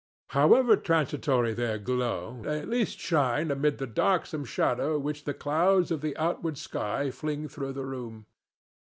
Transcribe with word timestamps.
However 0.29 0.77
transitory 0.77 1.53
their 1.53 1.77
glow, 1.77 2.39
they 2.41 2.57
at 2.59 2.67
least 2.67 2.99
shine 2.99 3.51
amid 3.51 3.77
the 3.77 3.85
darksome 3.85 4.45
shadow 4.45 4.97
which 4.97 5.25
the 5.25 5.33
clouds 5.35 5.91
of 5.91 6.01
the 6.01 6.17
outward 6.17 6.57
sky 6.57 7.11
fling 7.11 7.47
through 7.47 7.73
the 7.73 7.85
room. 7.85 8.25